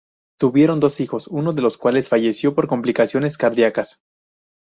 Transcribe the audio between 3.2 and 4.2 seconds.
cardiacas.